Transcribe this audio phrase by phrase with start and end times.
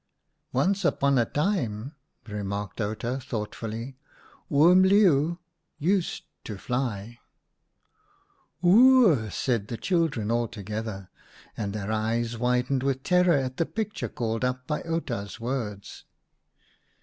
[0.51, 1.93] M Once upon a time,"
[2.27, 3.97] remarked Outa, thoughtfully,"
[4.51, 5.37] Oom Leeuw
[5.77, 7.19] used to fly.""
[8.63, 11.11] O o o oh!" said the children all together,
[11.55, 16.05] and their eyes widened with terror at the picture called up by Outa's words.